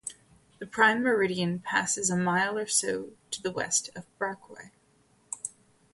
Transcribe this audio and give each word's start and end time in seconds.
The 0.57 0.65
Prime 0.65 1.03
Meridian 1.03 1.59
passes 1.59 2.09
a 2.09 2.17
mile 2.17 2.57
or 2.57 2.65
so 2.65 3.11
to 3.29 3.39
the 3.39 3.51
west 3.51 3.91
of 3.95 4.07
Barkway. 4.17 4.71